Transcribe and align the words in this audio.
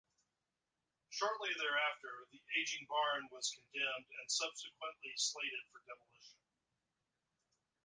Shortly 1.11 1.49
thereafter, 1.59 2.25
the 2.31 2.41
ageing 2.59 2.87
'Barn' 2.89 3.29
was 3.31 3.51
condemned, 3.53 4.07
and 4.09 4.31
subsequently 4.31 5.13
slated 5.15 5.61
for 5.71 5.79
demolition. 5.85 6.39